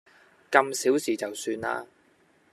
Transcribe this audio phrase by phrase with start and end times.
[0.49, 1.85] 咁小事就算啦